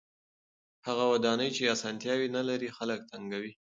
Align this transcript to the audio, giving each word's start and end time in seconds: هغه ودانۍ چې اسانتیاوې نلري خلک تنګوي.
هغه 0.87 1.03
ودانۍ 1.13 1.49
چې 1.55 1.71
اسانتیاوې 1.75 2.27
نلري 2.35 2.69
خلک 2.77 2.99
تنګوي. 3.11 3.53